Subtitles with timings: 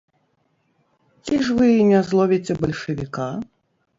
[1.25, 3.29] Ці ж вы не зловіце бальшавіка?